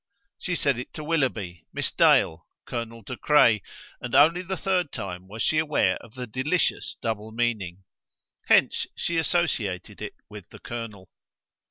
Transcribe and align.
She 0.39 0.55
said 0.55 0.79
it 0.79 0.91
to 0.93 1.03
Willoughby, 1.03 1.67
Miss 1.73 1.91
Dale, 1.91 2.47
Colonel 2.65 3.03
De 3.03 3.15
Craye, 3.15 3.61
and 4.01 4.15
only 4.15 4.41
the 4.41 4.57
third 4.57 4.91
time 4.91 5.27
was 5.27 5.43
she 5.43 5.59
aware 5.59 5.97
of 5.97 6.15
the 6.15 6.25
delicious 6.25 6.97
double 7.03 7.31
meaning. 7.31 7.83
Hence 8.47 8.87
she 8.95 9.17
associated 9.19 10.01
it 10.01 10.13
with 10.27 10.49
the 10.49 10.57
colonel. 10.57 11.11